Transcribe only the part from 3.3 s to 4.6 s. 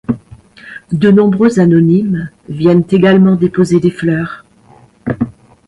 déposer des fleurs.